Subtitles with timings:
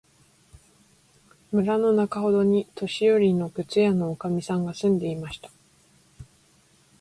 [1.51, 5.51] 村のなかほどに、年よりの靴屋のおかみさんが住んでいました。